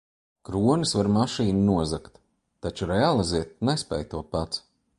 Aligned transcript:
Kronis 0.47 0.93
var 0.99 1.09
mašīnu 1.17 1.61
nozagt, 1.67 2.17
taču 2.67 2.89
realizēt 2.93 3.55
nespēj 3.71 4.05
to 4.15 4.27
pats. 4.37 4.65